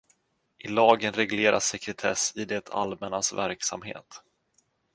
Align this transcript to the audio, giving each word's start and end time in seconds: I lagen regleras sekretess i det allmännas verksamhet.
I 0.57 0.67
lagen 0.67 1.13
regleras 1.13 1.65
sekretess 1.65 2.33
i 2.35 2.45
det 2.45 2.69
allmännas 2.69 3.33
verksamhet. 3.33 4.21